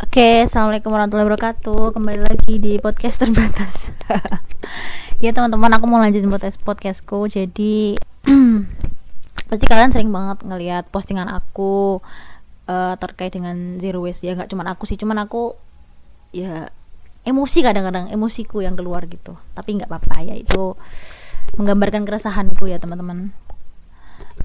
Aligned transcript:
Oke, 0.00 0.48
assalamualaikum 0.48 0.96
warahmatullahi 0.96 1.28
wabarakatuh. 1.28 1.92
Kembali 1.92 2.24
lagi 2.24 2.56
di 2.56 2.80
podcast 2.80 3.20
terbatas. 3.20 3.92
ya 5.24 5.28
teman-teman, 5.36 5.76
aku 5.76 5.84
mau 5.84 6.00
lanjutin 6.00 6.32
podcast 6.32 6.56
podcastku. 6.56 7.28
Jadi 7.28 8.00
pasti 9.52 9.64
kalian 9.68 9.92
sering 9.92 10.08
banget 10.08 10.40
ngelihat 10.48 10.88
postingan 10.88 11.28
aku 11.28 12.00
uh, 12.64 12.96
terkait 12.96 13.36
dengan 13.36 13.76
zero 13.76 14.00
waste. 14.00 14.24
Ya 14.24 14.32
nggak 14.32 14.48
cuman 14.48 14.72
aku 14.72 14.88
sih, 14.88 14.96
cuman 14.96 15.20
aku 15.20 15.52
ya 16.32 16.72
emosi 17.28 17.60
kadang-kadang 17.60 18.08
emosiku 18.08 18.64
yang 18.64 18.80
keluar 18.80 19.04
gitu. 19.04 19.36
Tapi 19.52 19.84
nggak 19.84 19.92
apa-apa 19.92 20.24
ya 20.24 20.32
itu 20.32 20.80
menggambarkan 21.60 22.08
keresahanku 22.08 22.72
ya 22.72 22.80
teman-teman. 22.80 23.36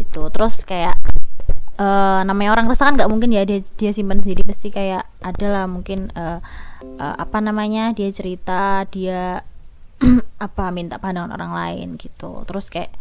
Itu 0.04 0.28
terus 0.36 0.68
kayak 0.68 1.00
uh, 1.80 2.22
namanya 2.24 2.56
orang 2.56 2.68
resah 2.68 2.92
kan 2.92 2.96
nggak 3.00 3.12
mungkin 3.12 3.32
ya 3.36 3.44
dia 3.44 3.60
dia 3.76 3.92
simpan 3.92 4.20
sendiri. 4.24 4.44
Pasti 4.48 4.72
kayak 4.72 5.06
ada 5.22 5.48
lah 5.48 5.66
mungkin 5.68 6.12
uh, 6.16 6.40
uh, 7.00 7.16
apa 7.20 7.38
namanya 7.44 7.92
dia 7.92 8.10
cerita 8.12 8.88
dia 8.90 9.44
apa 10.46 10.66
minta 10.72 11.00
pandangan 11.00 11.36
orang 11.36 11.52
lain 11.56 11.88
gitu. 12.00 12.44
Terus 12.48 12.68
kayak 12.72 12.92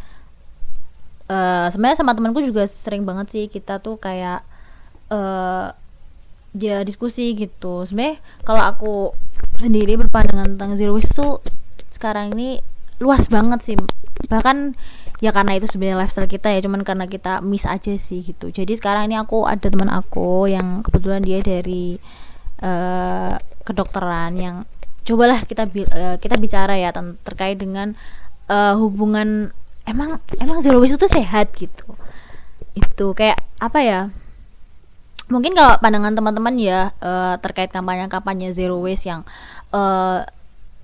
uh, 1.31 1.71
sebenarnya 1.71 1.99
sama 2.03 2.15
temanku 2.15 2.43
juga 2.43 2.67
sering 2.67 3.03
banget 3.07 3.27
sih 3.31 3.45
kita 3.47 3.81
tuh 3.81 3.97
kayak 3.99 4.43
uh, 5.11 5.73
dia 6.55 6.87
diskusi 6.87 7.35
gitu. 7.35 7.83
Sebenarnya 7.83 8.23
kalau 8.47 8.63
aku 8.63 8.95
sendiri 9.59 9.95
berpandangan 9.99 10.55
tentang 10.55 10.75
zero 10.75 10.95
waste 10.95 11.15
tuh 11.19 11.39
sekarang 11.95 12.35
ini 12.35 12.63
luas 13.03 13.27
banget 13.27 13.61
sih. 13.63 13.77
Bahkan 14.31 14.79
ya 15.25 15.33
karena 15.33 15.57
itu 15.57 15.65
sebenarnya 15.65 16.05
lifestyle 16.05 16.29
kita 16.29 16.53
ya 16.53 16.61
cuman 16.61 16.85
karena 16.85 17.09
kita 17.09 17.41
miss 17.41 17.65
aja 17.65 17.97
sih 17.97 18.21
gitu. 18.21 18.53
Jadi 18.53 18.77
sekarang 18.77 19.09
ini 19.09 19.17
aku 19.17 19.49
ada 19.49 19.73
teman 19.73 19.89
aku 19.89 20.53
yang 20.53 20.85
kebetulan 20.85 21.25
dia 21.25 21.41
dari 21.41 21.97
uh, 22.61 23.41
kedokteran 23.65 24.37
yang 24.37 24.57
cobalah 25.09 25.41
kita 25.49 25.65
uh, 25.65 26.21
kita 26.21 26.37
bicara 26.37 26.77
ya 26.77 26.93
terkait 27.25 27.57
dengan 27.57 27.97
uh, 28.53 28.77
hubungan 28.77 29.57
emang 29.89 30.21
emang 30.37 30.61
zero 30.61 30.77
waste 30.77 31.01
itu 31.01 31.09
sehat 31.09 31.57
gitu. 31.57 31.97
Itu 32.77 33.17
kayak 33.17 33.41
apa 33.65 33.81
ya 33.81 34.01
mungkin 35.33 35.57
kalau 35.57 35.81
pandangan 35.81 36.13
teman-teman 36.13 36.61
ya 36.61 36.93
uh, 37.01 37.41
terkait 37.41 37.73
kampanye 37.73 38.13
kampanye 38.13 38.53
zero 38.53 38.77
waste 38.77 39.09
yang 39.09 39.25
uh, 39.73 40.21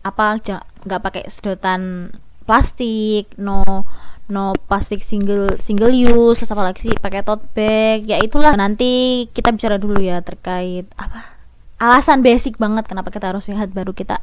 apa 0.01 0.41
nggak 0.89 1.03
pakai 1.05 1.29
sedotan 1.29 2.09
plastik 2.49 3.29
no 3.37 3.85
no 4.31 4.55
plastik 4.71 5.03
single 5.03 5.59
single 5.59 5.91
use 5.91 6.39
terus 6.41 6.55
apa 6.55 6.63
lagi 6.71 6.89
sih 6.89 6.95
pakai 6.97 7.27
tote 7.27 7.45
bag 7.53 8.07
ya 8.07 8.17
itulah. 8.23 8.55
Nanti 8.55 9.27
kita 9.35 9.51
bicara 9.51 9.77
dulu 9.77 9.99
ya 9.99 10.23
terkait 10.23 10.87
apa 10.95 11.37
alasan 11.81 12.23
basic 12.25 12.57
banget 12.57 12.87
kenapa 12.87 13.11
kita 13.11 13.33
harus 13.35 13.45
sehat 13.49 13.73
baru 13.75 13.91
kita 13.91 14.23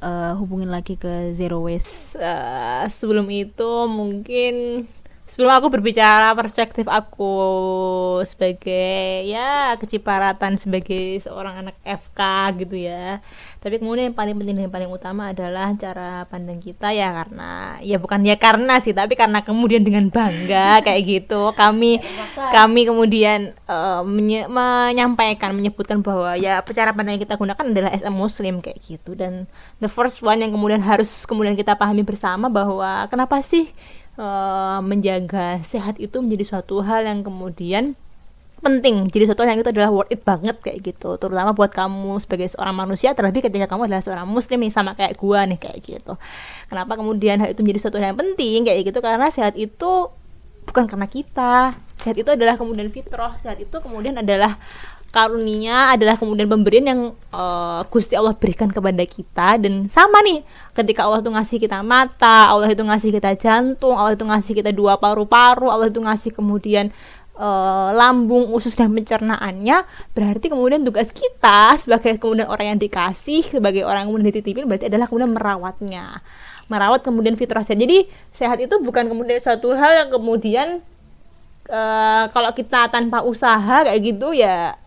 uh, 0.00 0.32
hubungin 0.38 0.70
lagi 0.72 0.96
ke 0.98 1.32
zero 1.36 1.62
waste. 1.64 2.16
Uh, 2.16 2.88
sebelum 2.88 3.28
itu 3.30 3.70
mungkin 3.86 4.86
sebelum 5.24 5.56
aku 5.56 5.72
berbicara 5.72 6.36
perspektif 6.36 6.84
aku 6.84 7.32
sebagai 8.28 9.24
ya 9.24 9.72
kecipratan 9.80 10.60
sebagai 10.60 11.18
seorang 11.24 11.64
anak 11.64 11.76
FK 11.80 12.20
gitu 12.60 12.76
ya. 12.76 13.24
Tapi 13.64 13.80
kemudian 13.80 14.12
yang 14.12 14.16
paling 14.16 14.36
penting 14.36 14.60
dan 14.60 14.64
yang 14.68 14.74
paling 14.74 14.90
utama 14.92 15.32
adalah 15.32 15.72
cara 15.80 16.28
pandang 16.28 16.60
kita 16.60 16.92
ya 16.92 17.08
karena 17.16 17.80
ya 17.80 17.96
bukan 17.96 18.20
ya 18.20 18.36
karena 18.36 18.76
sih 18.84 18.92
tapi 18.92 19.16
karena 19.16 19.40
kemudian 19.40 19.80
dengan 19.80 20.12
bangga 20.12 20.78
kayak 20.86 21.02
gitu. 21.02 21.50
Kami 21.56 22.04
kami 22.52 22.80
kemudian 22.84 23.56
uh, 23.64 24.04
menye 24.04 24.44
menyampaikan 24.44 25.56
menyebutkan 25.56 26.04
bahwa 26.04 26.36
ya 26.36 26.60
cara 26.60 26.92
pandang 26.92 27.16
yang 27.16 27.24
kita 27.24 27.40
gunakan 27.40 27.64
adalah 27.64 27.90
as 27.96 28.04
a 28.04 28.12
muslim 28.12 28.60
kayak 28.60 28.76
gitu. 28.84 29.16
Dan 29.16 29.48
the 29.80 29.88
first 29.88 30.20
one 30.20 30.44
yang 30.44 30.52
kemudian 30.52 30.84
harus 30.84 31.24
kemudian 31.24 31.56
kita 31.56 31.72
pahami 31.72 32.04
bersama 32.04 32.52
bahwa 32.52 33.08
kenapa 33.08 33.40
sih 33.40 33.72
uh, 34.18 34.80
menjaga 34.82 35.62
sehat 35.66 35.98
itu 36.02 36.20
menjadi 36.22 36.56
suatu 36.56 36.82
hal 36.82 37.06
yang 37.06 37.22
kemudian 37.22 37.98
penting. 38.64 39.12
Jadi 39.12 39.24
satu 39.28 39.44
yang 39.44 39.60
itu 39.60 39.68
adalah 39.68 39.92
worth 39.92 40.08
it 40.08 40.24
banget 40.24 40.56
kayak 40.64 40.80
gitu. 40.80 41.20
Terutama 41.20 41.52
buat 41.52 41.68
kamu 41.68 42.16
sebagai 42.24 42.48
seorang 42.48 42.72
manusia 42.72 43.12
terlebih 43.12 43.44
ketika 43.44 43.68
kamu 43.68 43.92
adalah 43.92 44.00
seorang 44.00 44.24
muslim 44.24 44.64
nih 44.64 44.72
sama 44.72 44.96
kayak 44.96 45.20
gua 45.20 45.44
nih 45.44 45.60
kayak 45.60 45.78
gitu. 45.84 46.16
Kenapa 46.72 46.96
kemudian 46.96 47.36
hal 47.44 47.52
itu 47.52 47.60
menjadi 47.60 47.80
satu 47.84 48.00
yang 48.00 48.16
penting 48.16 48.64
kayak 48.64 48.88
gitu? 48.88 48.98
Karena 49.04 49.28
sehat 49.28 49.54
itu 49.60 50.08
bukan 50.64 50.84
karena 50.88 51.04
kita. 51.04 51.76
Sehat 52.00 52.16
itu 52.16 52.30
adalah 52.32 52.56
kemudian 52.56 52.88
fitrah. 52.88 53.36
Sehat 53.36 53.60
itu 53.60 53.76
kemudian 53.84 54.16
adalah 54.16 54.56
karunia 55.14 55.94
adalah 55.94 56.18
kemudian 56.18 56.50
pemberian 56.50 56.86
yang 56.90 57.00
uh, 57.30 57.86
Gusti 57.86 58.18
Allah 58.18 58.34
berikan 58.34 58.66
kepada 58.66 59.06
kita. 59.06 59.62
Dan 59.62 59.86
sama 59.86 60.18
nih 60.26 60.42
ketika 60.74 61.06
Allah 61.06 61.22
itu 61.22 61.30
ngasih 61.30 61.58
kita 61.62 61.78
mata 61.86 62.50
Allah 62.50 62.66
itu 62.66 62.82
ngasih 62.82 63.14
kita 63.14 63.38
jantung 63.38 63.94
Allah 63.94 64.18
itu 64.18 64.26
ngasih 64.26 64.52
kita 64.58 64.74
dua 64.74 64.98
paru-paru 64.98 65.70
Allah 65.70 65.86
itu 65.86 66.02
ngasih 66.02 66.34
kemudian 66.34 66.90
uh, 67.38 67.94
lambung 67.94 68.50
usus 68.50 68.74
dan 68.74 68.90
pencernaannya 68.90 69.86
berarti 70.10 70.46
kemudian 70.50 70.82
tugas 70.82 71.14
kita 71.14 71.78
sebagai 71.78 72.18
kemudian 72.18 72.50
orang 72.50 72.74
yang 72.74 72.80
dikasih 72.82 73.46
sebagai 73.54 73.86
orang 73.86 74.06
yang 74.06 74.08
kemudian 74.10 74.28
dititipin 74.34 74.66
berarti 74.66 74.90
adalah 74.90 75.06
kemudian 75.06 75.30
merawatnya. 75.30 76.18
Merawat 76.66 77.04
kemudian 77.04 77.36
fitrah 77.36 77.60
sehat. 77.60 77.78
Jadi 77.78 78.08
sehat 78.34 78.58
itu 78.58 78.74
bukan 78.82 79.06
kemudian 79.06 79.36
satu 79.38 79.76
hal 79.76 80.00
yang 80.00 80.08
kemudian 80.10 80.82
uh, 81.68 82.24
kalau 82.32 82.50
kita 82.56 82.88
tanpa 82.88 83.20
usaha 83.22 83.84
kayak 83.84 84.00
gitu 84.00 84.32
ya 84.32 84.80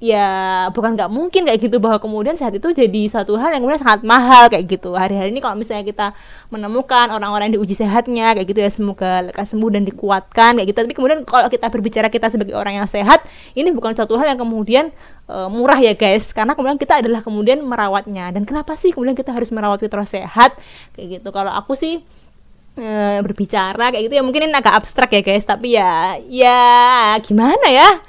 ya 0.00 0.28
bukan 0.72 0.96
nggak 0.96 1.12
mungkin 1.12 1.44
kayak 1.44 1.60
gitu 1.60 1.76
bahwa 1.76 2.00
kemudian 2.00 2.32
saat 2.40 2.56
itu 2.56 2.72
jadi 2.72 3.02
satu 3.12 3.36
hal 3.36 3.52
yang 3.52 3.60
kemudian 3.60 3.84
sangat 3.84 4.00
mahal 4.00 4.48
kayak 4.48 4.64
gitu. 4.64 4.96
Hari-hari 4.96 5.28
ini 5.28 5.44
kalau 5.44 5.60
misalnya 5.60 5.84
kita 5.84 6.16
menemukan 6.48 7.12
orang-orang 7.12 7.52
yang 7.52 7.60
diuji 7.60 7.76
sehatnya 7.76 8.32
kayak 8.32 8.48
gitu 8.48 8.60
ya 8.64 8.72
semoga 8.72 9.28
lekas 9.28 9.52
sembuh 9.52 9.68
dan 9.68 9.84
dikuatkan 9.84 10.56
kayak 10.56 10.68
gitu. 10.72 10.78
Tapi 10.88 10.94
kemudian 10.96 11.20
kalau 11.28 11.52
kita 11.52 11.68
berbicara 11.68 12.08
kita 12.08 12.32
sebagai 12.32 12.56
orang 12.56 12.80
yang 12.80 12.88
sehat 12.88 13.28
ini 13.52 13.68
bukan 13.76 13.92
satu 13.92 14.16
hal 14.16 14.32
yang 14.32 14.40
kemudian 14.40 14.88
e, 15.28 15.36
murah 15.52 15.76
ya 15.76 15.92
guys. 15.92 16.32
Karena 16.32 16.56
kemudian 16.56 16.80
kita 16.80 17.04
adalah 17.04 17.20
kemudian 17.20 17.60
merawatnya. 17.60 18.32
Dan 18.32 18.48
kenapa 18.48 18.80
sih 18.80 18.96
kemudian 18.96 19.12
kita 19.12 19.36
harus 19.36 19.52
merawat 19.52 19.84
fitrah 19.84 20.08
sehat? 20.08 20.56
Kayak 20.96 21.20
gitu. 21.20 21.28
Kalau 21.28 21.52
aku 21.52 21.76
sih 21.76 22.00
e, 22.80 22.88
berbicara 23.20 23.92
kayak 23.92 24.08
gitu 24.08 24.16
ya 24.16 24.24
mungkin 24.24 24.48
ini 24.48 24.56
agak 24.56 24.80
abstrak 24.80 25.12
ya 25.12 25.20
guys. 25.20 25.44
Tapi 25.44 25.76
ya 25.76 26.16
ya 26.24 26.60
gimana 27.20 27.68
ya 27.68 28.00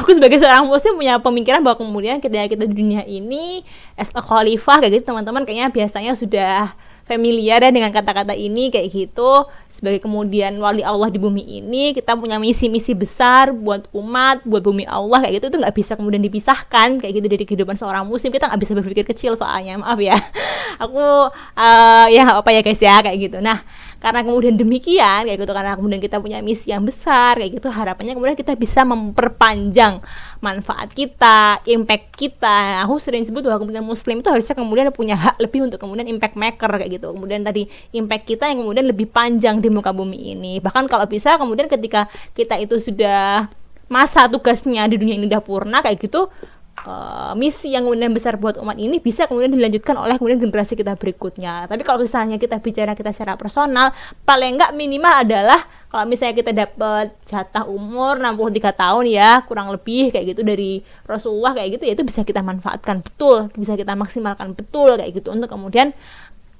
aku 0.00 0.16
sebagai 0.16 0.40
seorang 0.40 0.66
muslim 0.66 0.98
punya 0.98 1.20
pemikiran 1.20 1.60
bahwa 1.64 1.78
kemudian 1.80 2.18
ketika 2.18 2.46
kita 2.50 2.64
di 2.68 2.74
dunia 2.74 3.02
ini 3.06 3.62
as 3.94 4.10
a 4.16 4.22
khalifah 4.22 4.82
kayak 4.82 5.00
gitu 5.00 5.12
teman-teman 5.12 5.46
kayaknya 5.46 5.68
biasanya 5.70 6.12
sudah 6.16 6.74
familiar 7.06 7.62
ya 7.62 7.70
dengan 7.70 7.94
kata-kata 7.94 8.34
ini 8.34 8.68
kayak 8.68 8.90
gitu. 8.90 9.46
Sebagai 9.70 10.02
kemudian 10.02 10.58
wali 10.58 10.82
Allah 10.82 11.06
di 11.08 11.22
bumi 11.22 11.62
ini 11.62 11.94
kita 11.94 12.18
punya 12.18 12.42
misi-misi 12.42 12.92
besar 12.98 13.54
buat 13.54 13.86
umat 13.94 14.42
buat 14.42 14.60
bumi 14.60 14.84
Allah 14.84 15.22
kayak 15.22 15.40
gitu 15.40 15.46
itu 15.54 15.58
nggak 15.62 15.74
bisa 15.76 15.92
kemudian 15.94 16.20
dipisahkan 16.26 16.98
kayak 16.98 17.12
gitu 17.14 17.26
dari 17.30 17.44
kehidupan 17.46 17.78
seorang 17.78 18.02
muslim. 18.04 18.34
Kita 18.34 18.50
nggak 18.50 18.60
bisa 18.60 18.72
berpikir 18.74 19.04
kecil 19.06 19.38
soalnya 19.38 19.78
maaf 19.78 20.02
ya. 20.02 20.18
Aku 20.84 21.30
uh, 21.30 22.06
ya 22.10 22.42
apa 22.42 22.50
ya 22.50 22.60
guys 22.66 22.82
ya 22.82 22.98
kayak 22.98 23.18
gitu. 23.30 23.38
Nah 23.38 23.62
karena 24.06 24.22
kemudian 24.22 24.54
demikian 24.54 25.26
kayak 25.26 25.34
gitu 25.42 25.50
karena 25.50 25.74
kemudian 25.74 25.98
kita 25.98 26.22
punya 26.22 26.38
misi 26.38 26.70
yang 26.70 26.86
besar 26.86 27.42
kayak 27.42 27.58
gitu 27.58 27.66
harapannya 27.66 28.14
kemudian 28.14 28.38
kita 28.38 28.54
bisa 28.54 28.86
memperpanjang 28.86 29.98
manfaat 30.38 30.94
kita 30.94 31.58
impact 31.66 32.14
kita. 32.14 32.86
Aku 32.86 33.02
sering 33.02 33.26
sebut 33.26 33.42
bahwa 33.42 33.66
kemudian 33.66 33.82
muslim 33.82 34.22
itu 34.22 34.30
harusnya 34.30 34.54
kemudian 34.54 34.94
punya 34.94 35.18
hak 35.18 35.42
lebih 35.42 35.66
untuk 35.66 35.82
kemudian 35.82 36.06
impact 36.06 36.38
maker 36.38 36.70
kayak 36.78 37.02
gitu. 37.02 37.10
Kemudian 37.10 37.42
tadi 37.42 37.66
impact 37.90 38.24
kita 38.30 38.46
yang 38.46 38.62
kemudian 38.62 38.86
lebih 38.86 39.10
panjang 39.10 39.58
di 39.58 39.66
muka 39.74 39.90
bumi 39.90 40.38
ini. 40.38 40.62
Bahkan 40.62 40.86
kalau 40.86 41.10
bisa 41.10 41.34
kemudian 41.34 41.66
ketika 41.66 42.06
kita 42.38 42.62
itu 42.62 42.78
sudah 42.78 43.50
masa 43.86 44.26
tugasnya 44.26 44.86
di 44.90 44.98
dunia 44.98 45.14
ini 45.14 45.30
udah 45.30 45.42
purna 45.42 45.78
kayak 45.78 45.98
gitu 46.02 46.26
uh, 46.84 47.32
misi 47.38 47.72
yang 47.72 47.88
kemudian 47.88 48.12
besar 48.12 48.36
buat 48.36 48.60
umat 48.60 48.76
ini 48.76 49.00
bisa 49.00 49.24
kemudian 49.24 49.54
dilanjutkan 49.54 49.96
oleh 49.96 50.20
kemudian 50.20 50.42
generasi 50.42 50.76
kita 50.76 50.98
berikutnya. 50.98 51.70
Tapi 51.70 51.82
kalau 51.86 52.04
misalnya 52.04 52.36
kita 52.36 52.60
bicara 52.60 52.92
kita 52.92 53.14
secara 53.16 53.38
personal, 53.40 53.96
paling 54.28 54.60
enggak 54.60 54.76
minimal 54.76 55.14
adalah 55.24 55.60
kalau 55.86 56.04
misalnya 56.12 56.34
kita 56.36 56.52
dapat 56.52 57.14
jatah 57.24 57.64
umur 57.64 58.20
63 58.20 58.74
tahun 58.74 59.04
ya, 59.08 59.40
kurang 59.48 59.72
lebih 59.72 60.12
kayak 60.12 60.36
gitu 60.36 60.42
dari 60.44 60.82
Rasulullah 61.06 61.56
kayak 61.56 61.78
gitu 61.78 61.84
ya 61.88 61.92
itu 61.96 62.04
bisa 62.04 62.20
kita 62.26 62.42
manfaatkan 62.42 63.00
betul, 63.00 63.48
bisa 63.54 63.78
kita 63.78 63.96
maksimalkan 63.96 64.52
betul 64.52 64.98
kayak 64.98 65.14
gitu 65.14 65.32
untuk 65.32 65.48
kemudian 65.48 65.94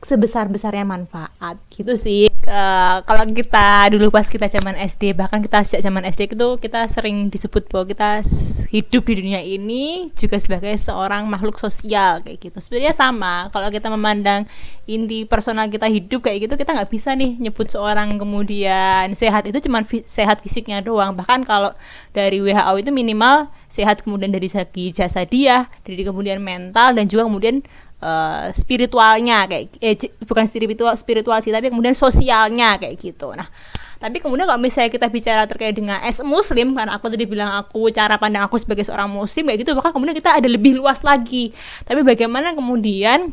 sebesar-besarnya 0.04 0.84
manfaat 0.84 1.56
gitu 1.72 1.96
sih. 1.96 2.28
Uh, 2.46 3.02
kalau 3.02 3.26
kita 3.26 3.90
dulu 3.90 4.12
pas 4.14 4.28
kita 4.28 4.46
zaman 4.46 4.78
SD 4.78 5.18
bahkan 5.18 5.42
kita 5.42 5.66
sejak 5.66 5.82
zaman 5.82 6.06
SD 6.06 6.36
itu 6.36 6.48
kita 6.62 6.86
sering 6.86 7.26
disebut 7.26 7.66
bahwa 7.72 7.90
kita 7.90 8.22
hidup 8.70 9.02
di 9.02 9.14
dunia 9.18 9.42
ini 9.42 10.14
juga 10.14 10.38
sebagai 10.38 10.70
seorang 10.78 11.26
makhluk 11.26 11.58
sosial 11.58 12.22
kayak 12.22 12.38
gitu. 12.38 12.58
Sebenarnya 12.60 12.94
sama 12.94 13.48
kalau 13.50 13.72
kita 13.72 13.90
memandang 13.90 14.44
inti 14.86 15.26
personal 15.26 15.66
kita 15.66 15.90
hidup 15.90 16.22
kayak 16.22 16.46
gitu 16.46 16.54
kita 16.54 16.70
nggak 16.76 16.90
bisa 16.92 17.16
nih 17.18 17.34
nyebut 17.40 17.66
seorang 17.72 18.14
kemudian 18.20 19.10
sehat. 19.16 19.48
Itu 19.48 19.58
cuma 19.64 19.82
fi 19.82 20.06
sehat 20.06 20.44
fisiknya 20.44 20.84
doang. 20.84 21.18
Bahkan 21.18 21.42
kalau 21.48 21.74
dari 22.14 22.38
WHO 22.38 22.72
itu 22.78 22.90
minimal 22.94 23.50
sehat 23.66 24.06
kemudian 24.06 24.30
dari 24.30 24.46
segi 24.46 24.94
jasa 24.94 25.26
dia 25.26 25.66
dari 25.82 26.00
kemudian 26.06 26.38
mental 26.38 26.94
dan 26.94 27.10
juga 27.10 27.26
kemudian 27.26 27.66
uh, 28.00 28.52
spiritualnya 28.52 29.46
kayak 29.48 29.76
eh, 29.80 29.96
bukan 30.24 30.44
spiritual 30.44 30.92
spiritual 30.96 31.38
sih 31.40 31.52
tapi 31.52 31.70
kemudian 31.72 31.96
sosialnya 31.96 32.76
kayak 32.76 32.96
gitu. 33.00 33.32
Nah 33.32 33.48
tapi 33.96 34.20
kemudian 34.20 34.44
kalau 34.44 34.60
misalnya 34.60 34.92
kita 34.92 35.08
bicara 35.08 35.48
terkait 35.48 35.72
dengan 35.72 35.96
as 36.04 36.20
muslim 36.20 36.76
karena 36.76 37.00
aku 37.00 37.08
tadi 37.08 37.24
bilang 37.24 37.64
aku 37.64 37.88
cara 37.88 38.20
pandang 38.20 38.44
aku 38.44 38.60
sebagai 38.60 38.84
seorang 38.84 39.08
muslim 39.08 39.48
kayak 39.48 39.64
gitu 39.64 39.72
maka 39.72 39.88
kemudian 39.88 40.12
kita 40.12 40.36
ada 40.36 40.48
lebih 40.48 40.76
luas 40.76 41.00
lagi. 41.00 41.52
Tapi 41.88 42.04
bagaimana 42.04 42.52
kemudian 42.52 43.32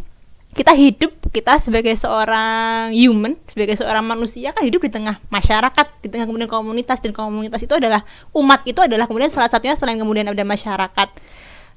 kita 0.54 0.70
hidup 0.78 1.12
kita 1.34 1.58
sebagai 1.58 1.98
seorang 1.98 2.94
human 2.94 3.34
sebagai 3.50 3.74
seorang 3.74 4.06
manusia 4.06 4.54
kan 4.54 4.62
hidup 4.62 4.86
di 4.86 4.94
tengah 4.94 5.18
masyarakat 5.34 5.86
di 6.06 6.08
tengah 6.14 6.30
kemudian 6.30 6.46
komunitas 6.46 7.02
dan 7.02 7.10
komunitas 7.10 7.58
itu 7.66 7.74
adalah 7.74 8.06
umat 8.38 8.62
itu 8.70 8.78
adalah 8.78 9.10
kemudian 9.10 9.34
salah 9.34 9.50
satunya 9.50 9.74
selain 9.74 9.98
kemudian 9.98 10.30
ada 10.30 10.46
masyarakat 10.46 11.10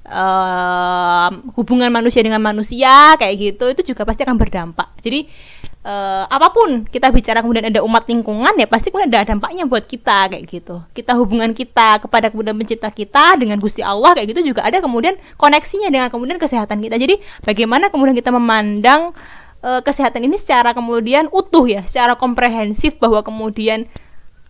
uh, 0.07 1.29
hubungan 1.53 1.91
manusia 1.91 2.23
dengan 2.23 2.39
manusia 2.39 3.15
kayak 3.19 3.35
gitu 3.35 3.65
itu 3.71 3.93
juga 3.93 4.07
pasti 4.07 4.23
akan 4.23 4.39
berdampak. 4.39 4.89
Jadi 5.03 5.27
uh, 5.83 6.25
apa 6.27 6.51
pun 6.51 6.87
kita 6.87 7.11
bicara 7.11 7.43
kemudian 7.43 7.67
ada 7.67 7.83
umat 7.83 8.07
lingkungan 8.07 8.55
ya 8.55 8.67
pasti 8.67 8.89
kemudian 8.89 9.11
ada 9.11 9.27
dampaknya 9.27 9.67
buat 9.67 9.85
kita 9.85 10.31
kayak 10.31 10.43
gitu. 10.47 10.83
Kita 10.95 11.15
hubungan 11.19 11.51
kita 11.51 12.01
kepada 12.03 12.31
kemudian 12.31 12.55
pencipta 12.55 12.89
kita 12.91 13.35
dengan 13.39 13.59
gusti 13.59 13.83
Allah 13.83 14.15
kayak 14.15 14.35
gitu 14.35 14.55
juga 14.55 14.63
ada 14.63 14.79
kemudian 14.79 15.19
koneksinya 15.35 15.91
dengan 15.91 16.07
kemudian 16.07 16.39
kesehatan 16.39 16.79
kita. 16.79 16.95
Jadi 16.95 17.19
bagaimana 17.43 17.91
kemudian 17.91 18.15
kita 18.15 18.31
memandang 18.31 19.11
uh, 19.61 19.81
kesehatan 19.83 20.23
ini 20.25 20.39
secara 20.39 20.71
kemudian 20.71 21.27
utuh 21.35 21.67
ya 21.67 21.83
secara 21.83 22.15
komprehensif 22.15 22.95
bahwa 22.97 23.23
kemudian 23.23 23.87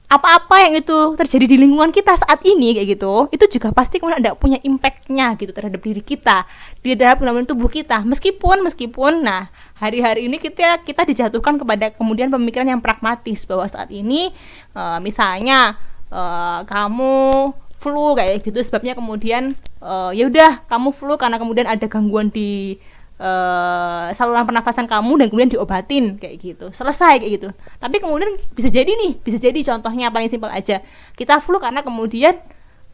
apa-apa 0.08 0.64
yang 0.64 0.80
itu 0.80 1.20
terjadi 1.20 1.46
di 1.52 1.58
lingkungan 1.60 1.92
kita 1.92 2.16
saat 2.16 2.40
ini 2.48 2.80
kayak 2.80 2.96
gitu 2.96 3.28
itu 3.28 3.60
juga 3.60 3.76
pasti 3.76 4.00
kemudian 4.00 4.24
ada 4.24 4.40
punya 4.40 4.56
impactnya 4.64 5.36
gitu 5.36 5.52
terhadap 5.52 5.84
diri 5.84 6.00
kita 6.00 6.48
di 6.80 6.96
dalam 6.96 7.20
kemudian 7.20 7.44
tubuh 7.44 7.68
kita. 7.68 8.08
Meskipun 8.08 8.64
meskipun 8.64 9.28
nah 9.28 9.52
hari-hari 9.76 10.32
ini 10.32 10.40
kita 10.40 10.80
kita 10.88 11.04
dijatuhkan 11.04 11.60
kepada 11.60 11.92
kemudian 11.92 12.32
pemikiran 12.32 12.72
yang 12.72 12.80
pragmatis 12.80 13.44
bahwa 13.44 13.68
saat 13.68 13.92
ini 13.92 14.32
uh, 14.72 15.04
misalnya 15.04 15.76
uh, 16.08 16.64
kamu 16.64 17.52
flu 17.78 18.16
kayak 18.16 18.48
gitu 18.48 18.64
sebabnya 18.64 18.96
kemudian 18.96 19.60
uh, 19.84 20.16
ya 20.16 20.32
udah 20.32 20.66
kamu 20.72 20.90
flu 20.96 21.20
karena 21.20 21.36
kemudian 21.36 21.68
ada 21.68 21.86
gangguan 21.86 22.32
di 22.32 22.80
uh, 23.18 24.10
saluran 24.14 24.46
pernafasan 24.46 24.86
kamu 24.86 25.22
dan 25.22 25.26
kemudian 25.30 25.52
diobatin 25.52 26.18
kayak 26.18 26.38
gitu. 26.42 26.66
Selesai 26.74 27.22
kayak 27.22 27.32
gitu. 27.42 27.50
Tapi 27.82 27.98
kemudian 28.02 28.38
bisa 28.54 28.70
jadi 28.70 28.90
nih 28.90 29.22
bisa 29.22 29.38
jadi 29.42 29.60
contohnya 29.66 30.14
paling 30.14 30.30
simpel 30.30 30.50
aja. 30.50 30.82
Kita 31.18 31.42
flu 31.42 31.58
karena 31.58 31.82
kemudian 31.82 32.38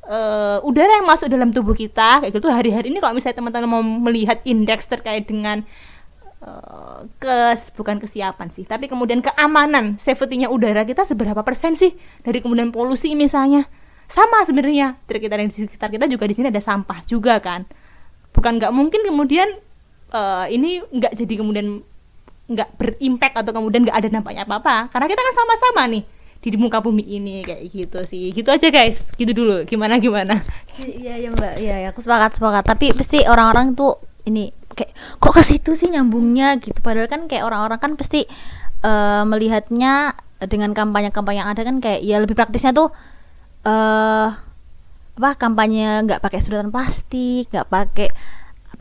uh, 0.08 0.60
udara 0.64 1.00
yang 1.00 1.08
masuk 1.08 1.28
dalam 1.32 1.52
tubuh 1.52 1.76
kita 1.76 2.24
kayak 2.24 2.34
gitu 2.36 2.48
hari-hari 2.52 2.92
ini 2.92 3.00
kalau 3.00 3.16
misalnya 3.16 3.40
teman-teman 3.40 3.70
mau 3.70 3.84
melihat 3.84 4.40
indeks 4.44 4.88
terkait 4.88 5.28
dengan 5.28 5.64
uh, 6.44 7.08
kes 7.20 7.72
bukan 7.76 8.00
kesiapan 8.00 8.52
sih 8.52 8.68
tapi 8.68 8.92
kemudian 8.92 9.24
keamanan 9.24 9.96
safety-nya 10.00 10.52
udara 10.52 10.84
kita 10.84 11.08
seberapa 11.08 11.40
persen 11.44 11.76
sih 11.76 11.96
dari 12.24 12.40
kemudian 12.44 12.72
polusi 12.72 13.16
misalnya? 13.16 13.68
Sama 14.04 14.46
sebenarnya 14.46 15.00
sekitar 15.10 15.42
di 15.42 15.50
sekitar 15.50 15.90
kita 15.90 16.06
juga 16.06 16.28
di 16.28 16.36
sini 16.36 16.52
ada 16.52 16.62
sampah 16.62 17.02
juga 17.08 17.40
kan. 17.40 17.66
Bukan 18.36 18.60
nggak 18.62 18.70
mungkin 18.76 19.02
kemudian 19.08 19.58
uh, 20.14 20.46
ini 20.48 20.80
nggak 20.86 21.18
jadi 21.18 21.34
kemudian 21.42 21.82
nggak 22.44 22.70
berimpact 22.78 23.36
atau 23.42 23.52
kemudian 23.52 23.84
nggak 23.84 23.98
ada 23.98 24.10
dampaknya 24.14 24.46
apa-apa. 24.46 24.94
Karena 24.94 25.06
kita 25.10 25.22
kan 25.22 25.36
sama-sama 25.36 25.82
nih 25.90 26.04
di 26.44 26.60
muka 26.60 26.84
bumi 26.84 27.04
ini 27.08 27.42
kayak 27.42 27.62
gitu 27.72 28.00
sih. 28.06 28.32
Gitu 28.32 28.48
aja 28.48 28.68
guys. 28.70 29.12
Gitu 29.18 29.32
dulu. 29.34 29.66
Gimana 29.66 29.98
gimana? 29.98 30.46
Iya 30.78 31.20
iya 31.20 31.30
mbak. 31.34 31.60
Iya 31.60 31.76
ya, 31.84 31.88
aku 31.92 32.06
sepakat 32.06 32.38
sepakat. 32.38 32.64
Tapi 32.68 32.86
pasti 32.94 33.26
orang-orang 33.26 33.74
tuh 33.74 33.98
ini 34.24 34.54
kayak 34.76 34.92
kok 35.20 35.34
ke 35.34 35.44
situ 35.44 35.74
sih 35.74 35.90
nyambungnya? 35.90 36.62
Gitu. 36.62 36.78
Padahal 36.84 37.08
kan 37.10 37.26
kayak 37.32 37.44
orang-orang 37.48 37.80
kan 37.80 37.92
pasti 37.96 38.28
uh, 38.84 39.24
melihatnya 39.24 40.14
dengan 40.44 40.76
kampanye-kampanye 40.76 41.40
yang 41.40 41.50
ada 41.52 41.64
kan 41.64 41.80
kayak 41.80 42.04
ya 42.04 42.20
lebih 42.20 42.36
praktisnya 42.36 42.76
tuh 42.76 42.92
eh 43.64 43.72
uh, 43.72 44.30
apa 45.14 45.30
kampanye 45.40 46.04
nggak 46.04 46.20
pakai 46.20 46.42
sedotan 46.44 46.74
plastik 46.74 47.48
nggak 47.54 47.70
pakai 47.70 48.10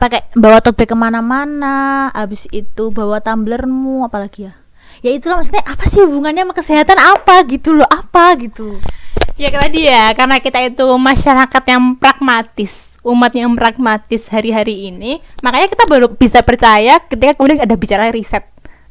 pakai 0.03 0.27
bawa 0.35 0.59
tote 0.59 0.83
bag 0.83 0.91
ke 0.91 0.97
mana-mana 0.99 2.11
abis 2.11 2.51
itu 2.51 2.91
bawa 2.91 3.23
tumblermu 3.23 4.03
apalagi 4.03 4.51
ya? 4.51 4.53
Ya 4.99 5.15
itulah 5.15 5.39
maksudnya 5.39 5.63
apa 5.63 5.83
sih 5.87 6.03
hubungannya 6.03 6.43
sama 6.43 6.53
kesehatan? 6.59 6.99
Apa 6.99 7.47
gitu 7.47 7.71
loh 7.71 7.87
apa 7.87 8.35
gitu? 8.35 8.83
Ya 9.39 9.47
tadi 9.47 9.87
ya 9.87 10.11
karena 10.11 10.43
kita 10.43 10.59
itu 10.59 10.83
masyarakat 10.99 11.63
yang 11.71 11.95
pragmatis 11.95 12.99
umat 13.03 13.31
yang 13.35 13.51
pragmatis 13.55 14.31
hari-hari 14.31 14.91
ini 14.91 15.19
makanya 15.43 15.71
kita 15.71 15.83
baru 15.87 16.07
bisa 16.11 16.39
percaya 16.43 16.99
ketika 17.03 17.39
kemudian 17.39 17.63
ada 17.63 17.75
bicara 17.79 18.11
riset. 18.11 18.43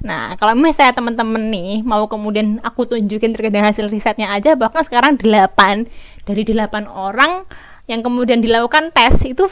Nah, 0.03 0.35
kalau 0.35 0.59
misalnya 0.59 0.99
teman-teman 0.99 1.47
nih 1.47 1.87
mau 1.87 2.11
kemudian 2.11 2.59
aku 2.67 2.91
tunjukin 2.91 3.37
terkait 3.37 3.55
dengan 3.55 3.71
hasil 3.71 3.87
risetnya 3.87 4.35
aja, 4.35 4.59
bahkan 4.59 4.83
sekarang 4.83 5.15
8 5.15 5.87
dari 6.27 6.43
8 6.43 6.91
orang 6.91 7.47
yang 7.87 8.03
kemudian 8.03 8.43
dilakukan 8.43 8.91
tes 8.91 9.23
itu 9.23 9.47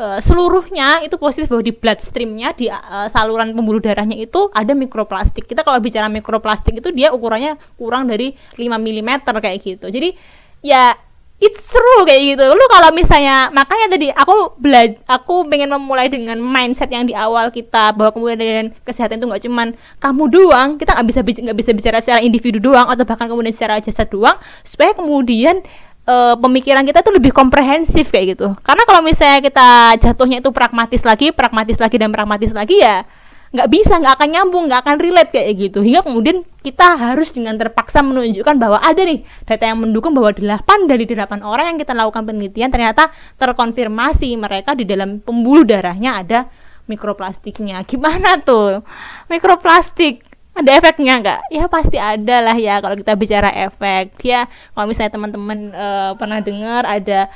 uh, 0.00 0.18
seluruhnya 0.24 1.04
itu 1.04 1.20
positif 1.20 1.52
bahwa 1.52 1.60
di 1.60 1.76
bloodstreamnya 1.76 2.56
di 2.56 2.72
uh, 2.72 3.06
saluran 3.12 3.52
pembuluh 3.52 3.84
darahnya 3.84 4.16
itu 4.16 4.48
ada 4.56 4.72
mikroplastik. 4.72 5.44
Kita 5.44 5.60
kalau 5.60 5.76
bicara 5.84 6.08
mikroplastik 6.08 6.80
itu 6.80 6.88
dia 6.96 7.12
ukurannya 7.12 7.60
kurang 7.76 8.08
dari 8.08 8.32
5 8.56 8.64
mm 8.64 9.10
kayak 9.28 9.58
gitu. 9.60 9.86
Jadi 9.92 10.16
ya 10.64 10.96
it's 11.40 11.68
true 11.72 12.04
kayak 12.04 12.36
gitu. 12.36 12.44
Lu 12.52 12.64
kalau 12.68 12.92
misalnya 12.92 13.48
makanya 13.50 13.96
tadi 13.96 14.08
aku 14.12 14.56
belajar 14.60 15.00
aku 15.08 15.48
pengen 15.48 15.72
memulai 15.72 16.12
dengan 16.12 16.36
mindset 16.36 16.92
yang 16.92 17.08
di 17.08 17.16
awal 17.16 17.48
kita 17.48 17.96
bahwa 17.96 18.12
kemudian 18.12 18.76
kesehatan 18.84 19.18
itu 19.18 19.26
nggak 19.26 19.42
cuman 19.48 19.68
kamu 19.98 20.24
doang, 20.28 20.68
kita 20.76 20.96
nggak 20.96 21.08
bisa 21.08 21.20
nggak 21.24 21.58
bisa 21.58 21.70
bicara 21.72 21.98
secara 22.04 22.20
individu 22.20 22.60
doang 22.60 22.86
atau 22.92 23.08
bahkan 23.08 23.26
kemudian 23.26 23.56
secara 23.56 23.80
jasad 23.80 24.06
doang 24.12 24.36
supaya 24.62 24.92
kemudian 24.92 25.64
uh, 26.10 26.34
pemikiran 26.34 26.82
kita 26.82 27.06
tuh 27.06 27.14
lebih 27.14 27.30
komprehensif 27.30 28.10
kayak 28.10 28.34
gitu. 28.34 28.58
Karena 28.66 28.82
kalau 28.82 29.00
misalnya 29.06 29.38
kita 29.38 29.68
jatuhnya 30.02 30.42
itu 30.42 30.50
pragmatis 30.50 31.06
lagi, 31.06 31.30
pragmatis 31.30 31.78
lagi 31.78 31.96
dan 32.02 32.10
pragmatis 32.10 32.50
lagi 32.50 32.82
ya 32.82 33.06
nggak 33.50 33.66
bisa, 33.66 33.98
nggak 33.98 34.14
akan 34.14 34.28
nyambung, 34.30 34.64
nggak 34.70 34.80
akan 34.86 34.96
relate 35.02 35.30
kayak 35.34 35.50
gitu. 35.58 35.82
Hingga 35.82 36.06
kemudian 36.06 36.46
kita 36.62 36.94
harus 36.94 37.34
dengan 37.34 37.58
terpaksa 37.58 37.98
menunjukkan 37.98 38.54
bahwa 38.62 38.78
ada 38.78 39.02
nih 39.02 39.26
data 39.42 39.64
yang 39.66 39.82
mendukung 39.82 40.14
bahwa 40.14 40.30
8 40.30 40.86
dari 40.86 41.02
8 41.02 41.42
orang 41.42 41.74
yang 41.74 41.78
kita 41.82 41.90
lakukan 41.90 42.30
penelitian 42.30 42.70
ternyata 42.70 43.10
terkonfirmasi 43.42 44.38
mereka 44.38 44.78
di 44.78 44.86
dalam 44.86 45.18
pembuluh 45.18 45.66
darahnya 45.66 46.22
ada 46.22 46.46
mikroplastiknya. 46.86 47.82
Gimana 47.90 48.38
tuh? 48.38 48.86
Mikroplastik 49.26 50.29
ada 50.54 50.70
efeknya 50.76 51.14
nggak? 51.22 51.40
Ya 51.54 51.64
pasti 51.70 51.96
ada 51.96 52.36
lah 52.42 52.56
ya 52.58 52.82
kalau 52.82 52.96
kita 52.98 53.12
bicara 53.16 53.50
efek. 53.54 54.18
Ya 54.26 54.50
kalau 54.74 54.86
misalnya 54.90 55.12
teman-teman 55.14 55.58
uh, 55.72 56.12
pernah 56.18 56.40
dengar 56.42 56.82
ada 56.84 57.30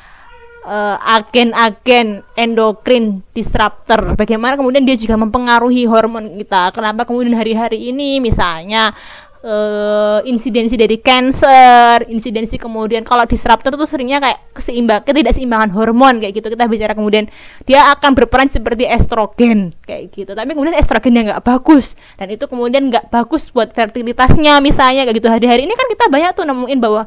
uh, 0.66 0.96
agen-agen 1.00 2.24
endokrin 2.34 3.22
disruptor. 3.36 4.16
Bagaimana 4.18 4.58
kemudian 4.58 4.82
dia 4.82 4.96
juga 4.98 5.14
mempengaruhi 5.20 5.86
hormon 5.86 6.36
kita. 6.40 6.72
Kenapa 6.74 7.04
kemudian 7.06 7.36
hari-hari 7.36 7.92
ini 7.92 8.18
misalnya 8.18 8.92
uh, 9.44 10.18
insidensi 10.24 10.74
dari 10.74 10.98
cancer, 10.98 12.08
insidensi 12.08 12.56
kemudian 12.56 13.04
kalau 13.04 13.28
disruptor 13.28 13.76
tuh 13.76 13.84
seringnya 13.84 14.18
kayak 14.18 14.40
keseimbang, 14.56 15.04
ketidakseimbangan 15.04 15.70
hormon 15.76 16.18
kayak 16.18 16.32
gitu. 16.40 16.48
Kita 16.48 16.64
bicara 16.66 16.96
kemudian 16.96 17.28
dia 17.68 17.92
akan 17.92 18.16
berperan 18.16 18.48
seperti 18.48 18.88
estrogen 18.88 19.76
kayak 19.84 20.10
gitu. 20.10 20.32
Tapi 20.32 20.56
kemudian 20.56 20.74
estrogennya 20.74 21.22
nggak 21.36 21.42
bagus 21.44 21.94
dan 22.16 22.32
itu 22.32 22.48
kemudian 22.48 22.88
nggak 22.88 23.12
bagus 23.12 23.52
buat 23.52 23.70
fertilitasnya 23.70 24.58
misalnya 24.64 25.04
kayak 25.04 25.16
gitu. 25.20 25.28
Hari-hari 25.28 25.68
ini 25.68 25.74
kan 25.76 25.86
kita 25.92 26.08
banyak 26.08 26.30
tuh 26.32 26.48
nemuin 26.48 26.80
bahwa 26.80 27.04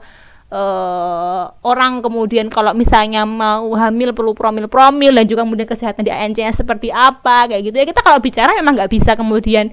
uh, 0.54 1.44
orang 1.66 2.00
kemudian 2.06 2.48
kalau 2.48 2.72
misalnya 2.78 3.26
mau 3.26 3.68
hamil 3.76 4.14
perlu 4.14 4.32
promil 4.38 4.70
promil 4.70 5.12
dan 5.12 5.26
juga 5.28 5.44
kemudian 5.44 5.68
kesehatan 5.68 6.06
di 6.06 6.12
ANC-nya 6.14 6.54
seperti 6.56 6.94
apa 6.94 7.52
kayak 7.52 7.62
gitu 7.72 7.76
ya 7.76 7.86
kita 7.88 8.02
kalau 8.04 8.20
bicara 8.24 8.56
memang 8.56 8.78
nggak 8.78 8.92
bisa 8.92 9.18
kemudian 9.18 9.72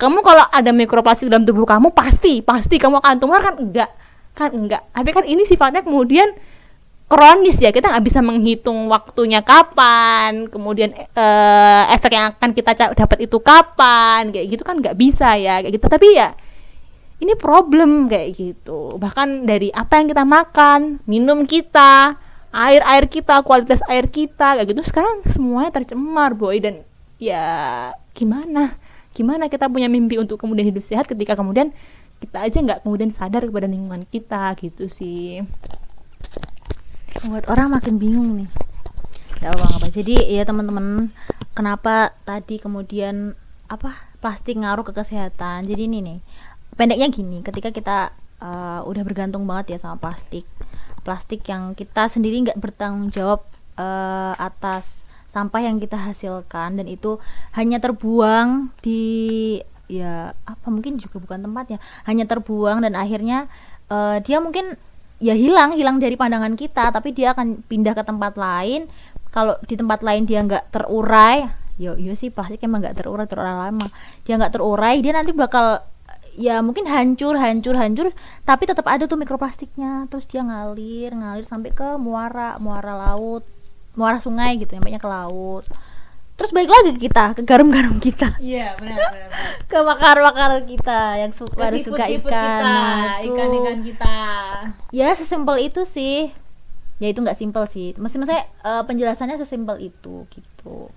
kamu 0.00 0.18
kalau 0.24 0.44
ada 0.50 0.70
mikroplastik 0.74 1.30
dalam 1.30 1.46
tubuh 1.46 1.68
kamu 1.68 1.94
pasti 1.94 2.42
pasti 2.42 2.76
kamu 2.80 2.98
akan 2.98 3.16
tumor 3.20 3.40
kan? 3.40 3.54
Enggak. 3.60 3.90
Kan 4.34 4.50
enggak. 4.56 4.82
Tapi 4.90 5.10
kan 5.14 5.24
ini 5.28 5.46
sifatnya 5.46 5.84
kemudian 5.84 6.32
kronis 7.06 7.60
ya. 7.60 7.70
Kita 7.70 7.92
nggak 7.92 8.04
bisa 8.04 8.20
menghitung 8.24 8.88
waktunya 8.90 9.44
kapan 9.44 10.48
kemudian 10.48 10.90
eh, 10.96 11.82
efek 11.94 12.12
yang 12.16 12.34
akan 12.34 12.50
kita 12.56 12.96
dapat 12.96 13.18
itu 13.24 13.38
kapan 13.38 14.32
kayak 14.32 14.46
gitu 14.50 14.62
kan 14.64 14.80
nggak 14.80 14.96
bisa 14.96 15.36
ya 15.38 15.60
kayak 15.62 15.76
gitu. 15.78 15.86
Tapi 15.86 16.08
ya 16.18 16.34
ini 17.22 17.38
problem 17.38 18.10
kayak 18.10 18.34
gitu. 18.34 18.98
Bahkan 18.98 19.46
dari 19.46 19.70
apa 19.70 20.02
yang 20.02 20.10
kita 20.10 20.26
makan 20.26 20.98
minum 21.06 21.46
kita 21.46 22.18
air 22.52 22.82
air 22.82 23.06
kita 23.06 23.46
kualitas 23.46 23.80
air 23.86 24.10
kita 24.10 24.58
kayak 24.58 24.66
gitu 24.66 24.82
sekarang 24.82 25.22
semuanya 25.30 25.70
tercemar 25.70 26.34
boy. 26.34 26.58
Dan 26.58 26.82
ya 27.22 27.94
gimana 28.12 28.74
gimana 29.12 29.48
kita 29.52 29.68
punya 29.68 29.88
mimpi 29.88 30.16
untuk 30.16 30.40
kemudian 30.40 30.68
hidup 30.68 30.80
sehat 30.80 31.04
ketika 31.04 31.36
kemudian 31.36 31.72
kita 32.22 32.38
aja 32.38 32.58
nggak 32.62 32.80
kemudian 32.86 33.10
sadar 33.10 33.42
kepada 33.44 33.66
lingkungan 33.66 34.06
kita 34.06 34.54
gitu 34.58 34.86
sih. 34.86 35.42
Buat 37.22 37.50
orang 37.50 37.74
makin 37.74 37.98
bingung 37.98 38.42
nih. 38.42 38.50
Apa 39.42 39.78
apa 39.78 39.86
jadi 39.90 40.14
ya 40.30 40.46
teman-teman 40.46 41.10
kenapa 41.58 42.14
tadi 42.22 42.62
kemudian 42.62 43.34
apa 43.66 43.94
plastik 44.22 44.62
ngaruh 44.62 44.86
ke 44.86 44.94
kesehatan? 44.94 45.66
Jadi 45.66 45.90
ini 45.90 45.98
nih 45.98 46.18
pendeknya 46.78 47.10
gini 47.10 47.42
ketika 47.42 47.74
kita 47.74 47.98
uh, 48.38 48.80
udah 48.86 49.02
bergantung 49.02 49.44
banget 49.44 49.76
ya 49.76 49.78
sama 49.82 49.98
plastik. 49.98 50.46
Plastik 51.02 51.42
yang 51.50 51.74
kita 51.74 52.06
sendiri 52.06 52.38
nggak 52.46 52.62
bertanggung 52.62 53.10
jawab 53.10 53.42
uh, 53.74 54.38
atas 54.38 55.02
sampah 55.32 55.64
yang 55.64 55.80
kita 55.80 55.96
hasilkan 55.96 56.76
dan 56.76 56.84
itu 56.84 57.16
hanya 57.56 57.80
terbuang 57.80 58.68
di 58.84 59.56
ya 59.88 60.36
apa 60.44 60.66
mungkin 60.68 61.00
juga 61.00 61.16
bukan 61.16 61.40
tempatnya 61.40 61.80
hanya 62.04 62.28
terbuang 62.28 62.84
dan 62.84 62.92
akhirnya 62.92 63.48
uh, 63.88 64.20
dia 64.20 64.44
mungkin 64.44 64.76
ya 65.24 65.32
hilang 65.32 65.72
hilang 65.72 65.96
dari 65.96 66.20
pandangan 66.20 66.52
kita 66.52 66.92
tapi 66.92 67.16
dia 67.16 67.32
akan 67.32 67.64
pindah 67.64 67.96
ke 67.96 68.04
tempat 68.04 68.36
lain. 68.36 68.92
Kalau 69.32 69.56
di 69.64 69.80
tempat 69.80 70.04
lain 70.04 70.28
dia 70.28 70.44
nggak 70.44 70.68
terurai 70.68 71.48
yo 71.80 71.96
yo 71.96 72.12
sih 72.12 72.28
plastik 72.28 72.60
emang 72.60 72.84
nggak 72.84 73.00
terurai 73.00 73.24
terurai 73.24 73.56
lama. 73.56 73.88
Dia 74.28 74.36
nggak 74.36 74.52
terurai 74.52 75.00
dia 75.00 75.16
nanti 75.16 75.32
bakal 75.32 75.80
ya 76.36 76.60
mungkin 76.64 76.88
hancur 76.88 77.36
hancur 77.36 77.76
hancur 77.76 78.06
tapi 78.44 78.68
tetap 78.68 78.84
ada 78.84 79.08
tuh 79.08 79.16
mikroplastiknya. 79.16 80.12
Terus 80.12 80.28
dia 80.28 80.44
ngalir 80.44 81.16
ngalir 81.16 81.48
sampai 81.48 81.72
ke 81.72 81.96
muara 81.96 82.60
muara 82.60 82.92
laut 83.00 83.61
muara 83.92 84.18
sungai 84.18 84.56
gitu 84.56 84.72
nampaknya 84.76 85.00
ke 85.00 85.08
laut. 85.08 85.64
Terus 86.32 86.50
balik 86.50 86.72
lagi 86.72 86.96
ke 86.96 87.00
kita 87.06 87.36
ke 87.36 87.42
garam-garam 87.44 88.00
kita. 88.00 88.40
Iya 88.40 88.74
benar 88.80 88.96
benar, 88.98 89.30
ke 89.70 89.78
makanan-makanan 89.78 90.62
kita 90.64 91.00
yang 91.20 91.30
su 91.36 91.44
pada 91.46 91.76
suka 91.76 92.04
ikan 92.08 92.60
nah, 92.64 93.20
itu. 93.20 93.30
ikan 93.30 93.48
ikan 93.62 93.78
kita. 93.84 94.18
Ya 94.90 95.12
sesimpel 95.12 95.68
itu 95.68 95.84
sih. 95.84 96.32
Ya 96.98 97.12
itu 97.12 97.20
nggak 97.20 97.36
simpel 97.36 97.68
sih. 97.68 97.92
Maksud 98.00 98.24
saya 98.24 98.48
uh, 98.64 98.82
penjelasannya 98.88 99.36
sesimpel 99.36 99.92
itu 99.92 100.24
gitu. 100.32 100.88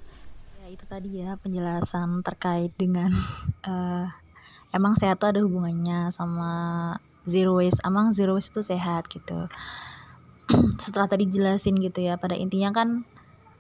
Ya 0.63 0.71
itu 0.71 0.83
tadi 0.87 1.19
ya 1.19 1.35
penjelasan 1.37 2.23
terkait 2.23 2.71
dengan 2.79 3.11
uh, 3.67 4.07
emang 4.77 4.95
sehat 4.95 5.19
tuh 5.19 5.35
ada 5.35 5.43
hubungannya 5.43 6.15
sama 6.15 6.51
zero 7.27 7.59
waste. 7.59 7.83
Emang 7.83 8.15
zero 8.15 8.39
waste 8.39 8.55
itu 8.55 8.63
sehat 8.63 9.11
gitu 9.11 9.51
setelah 10.83 11.09
tadi 11.09 11.25
jelasin 11.29 11.77
gitu 11.77 12.05
ya 12.05 12.17
pada 12.17 12.37
intinya 12.37 12.69
kan 12.73 13.03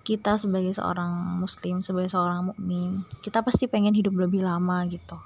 kita 0.05 0.37
sebagai 0.37 0.69
seorang 0.69 1.41
muslim 1.41 1.81
sebagai 1.81 2.13
seorang 2.13 2.53
mukmin 2.53 3.01
kita 3.25 3.41
pasti 3.41 3.65
pengen 3.65 3.97
hidup 3.97 4.13
lebih 4.13 4.45
lama 4.45 4.85
gitu. 4.85 5.17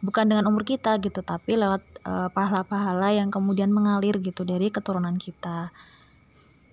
Bukan 0.00 0.32
dengan 0.32 0.48
umur 0.48 0.64
kita 0.64 0.96
gitu 0.98 1.20
tapi 1.22 1.60
lewat 1.60 1.84
pahala 2.02 2.32
pahala-pahala 2.32 3.12
yang 3.14 3.28
kemudian 3.28 3.70
mengalir 3.70 4.18
gitu 4.18 4.42
dari 4.42 4.72
keturunan 4.72 5.14
kita. 5.20 5.70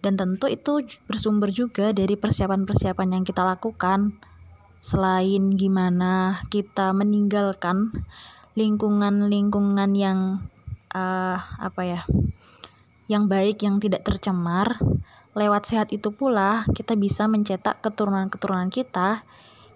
Dan 0.02 0.16
tentu 0.16 0.48
itu 0.48 0.82
bersumber 1.06 1.52
juga 1.52 1.92
dari 1.92 2.16
persiapan-persiapan 2.16 3.20
yang 3.20 3.24
kita 3.28 3.44
lakukan. 3.44 4.16
Selain 4.80 5.52
gimana 5.60 6.42
kita 6.48 6.96
meninggalkan 6.96 7.92
lingkungan-lingkungan 8.56 9.92
yang 9.94 10.48
uh, 10.96 11.38
apa 11.38 11.82
ya 11.86 12.02
yang 13.08 13.32
baik 13.32 13.64
yang 13.64 13.80
tidak 13.80 14.04
tercemar 14.04 14.80
Lewat 15.38 15.70
sehat 15.70 15.94
itu 15.94 16.10
pula 16.10 16.66
kita 16.74 16.98
bisa 16.98 17.30
mencetak 17.30 17.78
keturunan-keturunan 17.86 18.74
kita 18.74 19.22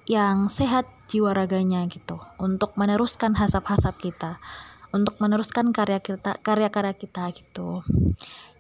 yang 0.09 0.50
sehat 0.50 0.89
jiwa 1.05 1.38
raganya 1.38 1.85
gitu 1.85 2.17
untuk 2.41 2.73
meneruskan 2.73 3.38
hasap-hasap 3.38 3.93
kita 4.01 4.41
untuk 4.89 5.21
meneruskan 5.21 5.69
karya 5.69 6.01
kita 6.01 6.41
karya-karya 6.41 6.97
kita 6.97 7.29
gitu. 7.29 7.85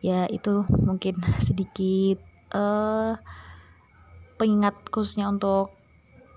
Ya 0.05 0.29
itu 0.29 0.61
mungkin 0.69 1.17
sedikit 1.41 2.21
uh, 2.53 3.17
pengingat 4.37 4.77
khususnya 4.93 5.25
untuk 5.25 5.73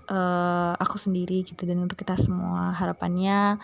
uh, 0.09 0.73
aku 0.81 0.97
sendiri 0.97 1.45
gitu 1.45 1.69
dan 1.69 1.85
untuk 1.85 2.01
kita 2.01 2.17
semua. 2.17 2.73
Harapannya 2.73 3.61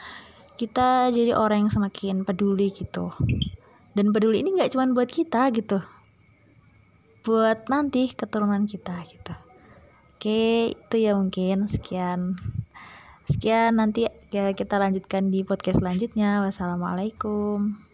kita 0.54 1.10
jadi 1.10 1.34
orang 1.34 1.66
yang 1.66 1.74
semakin 1.74 2.30
peduli 2.30 2.70
gitu 2.70 3.10
dan 3.94 4.16
peduli 4.16 4.40
ini 4.42 4.56
nggak 4.56 4.72
cuma 4.74 4.88
buat 4.92 5.12
kita 5.12 5.52
gitu. 5.52 5.84
Buat 7.22 7.70
nanti 7.70 8.10
keturunan 8.12 8.66
kita 8.66 8.96
gitu. 9.06 9.34
Oke 10.18 10.74
itu 10.74 10.96
ya 10.98 11.14
mungkin. 11.14 11.68
Sekian. 11.68 12.40
Sekian 13.30 13.78
nanti 13.78 14.10
ya 14.34 14.54
kita 14.56 14.80
lanjutkan 14.80 15.30
di 15.30 15.44
podcast 15.44 15.84
selanjutnya. 15.84 16.42
Wassalamualaikum 16.42 17.91